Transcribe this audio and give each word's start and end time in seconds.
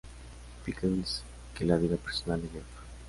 Pickles, 0.65 1.21
que 1.53 1.63
la 1.63 1.77
vida 1.77 1.95
personal 1.95 2.41
de 2.41 2.49
Jeff. 2.49 2.65